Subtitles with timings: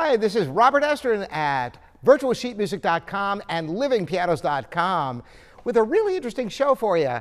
[0.00, 1.76] Hi, this is Robert Estrin at
[2.06, 5.24] virtualsheetmusic.com and livingpianos.com
[5.64, 7.18] with a really interesting show for you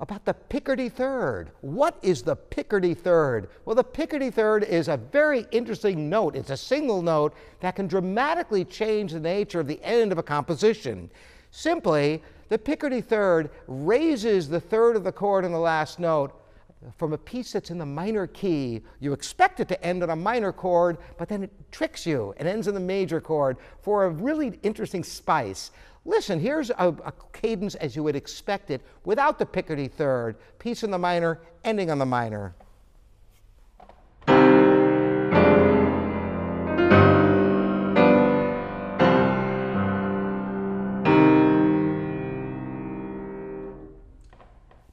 [0.00, 1.50] about the Picardy third.
[1.60, 3.50] What is the Picardy third?
[3.66, 6.36] Well, the Picardy third is a very interesting note.
[6.36, 10.22] It's a single note that can dramatically change the nature of the end of a
[10.22, 11.10] composition.
[11.50, 16.32] Simply, the Picardy third raises the third of the chord in the last note
[16.96, 18.82] from a piece that's in the minor key.
[19.00, 22.48] You expect it to end on a minor chord, but then it tricks you and
[22.48, 25.70] ends in the major chord for a really interesting spice.
[26.04, 30.84] Listen, here's a, a, cadence as you would expect it without the Picardy third, piece
[30.84, 32.54] in the minor, ending on the minor.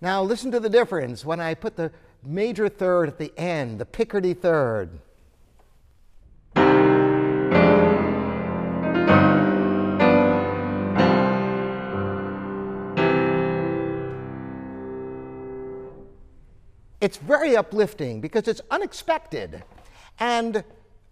[0.03, 1.89] Now listen to the difference when I put the
[2.25, 4.99] major third at the end, the Picardy third.
[16.99, 19.63] It's very uplifting because it's unexpected.
[20.19, 20.65] And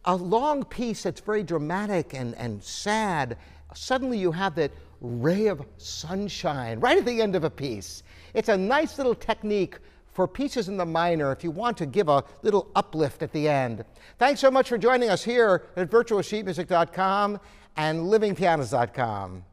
[0.04, 3.38] a long piece that's very dramatic and, and sad,
[3.74, 8.04] suddenly you have that ray of sunshine right at the end of a piece.
[8.34, 9.78] It's a nice little technique
[10.12, 13.48] for pieces in the minor if you want to give a little uplift at the
[13.48, 13.84] end.
[14.20, 17.40] Thanks so much for joining us here at virtualsheetmusic.com
[17.78, 19.46] and livingpianos.com.